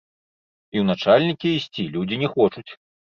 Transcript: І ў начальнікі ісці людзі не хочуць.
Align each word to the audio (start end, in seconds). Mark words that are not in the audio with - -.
І 0.75 0.81
ў 0.81 0.83
начальнікі 0.91 1.53
ісці 1.59 1.85
людзі 1.97 2.21
не 2.23 2.31
хочуць. 2.37 2.69